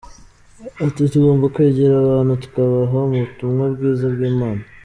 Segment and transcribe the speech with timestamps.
[0.85, 4.61] Ati “Tugomba kwegera abantu tukabaha ubutumwa bwiza bw’Imana.